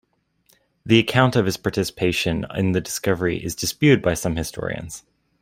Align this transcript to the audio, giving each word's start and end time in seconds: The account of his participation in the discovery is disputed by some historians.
The 0.83 0.97
account 0.97 1.35
of 1.35 1.45
his 1.45 1.57
participation 1.57 2.47
in 2.55 2.71
the 2.71 2.81
discovery 2.81 3.37
is 3.37 3.53
disputed 3.53 4.01
by 4.01 4.15
some 4.15 4.35
historians. 4.35 5.03